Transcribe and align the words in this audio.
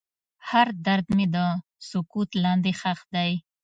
هر 0.49 0.67
درد 0.85 1.07
مې 1.15 1.25
د 1.35 1.37
سکوت 1.89 2.29
لاندې 2.43 2.71
ښخ 2.79 2.99
دی. 3.15 3.31